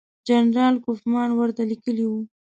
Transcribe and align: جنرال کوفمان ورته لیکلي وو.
جنرال 0.27 0.75
کوفمان 0.85 1.29
ورته 1.39 1.61
لیکلي 1.71 2.05
وو. 2.07 2.19